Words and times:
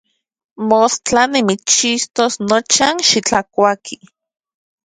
Mostla 0.69 1.23
nimitschixtos 1.33 2.33
nocha, 2.49 2.87
xitlakuaki. 3.09 3.95